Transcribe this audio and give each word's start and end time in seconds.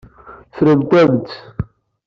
Ffrent-am-tt. 0.51 1.35